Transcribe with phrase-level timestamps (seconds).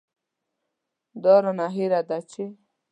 [1.23, 2.43] دا رانه هېره ده چې.